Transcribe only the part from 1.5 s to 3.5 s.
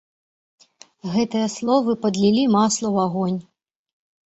словы падлілі масла ў агонь.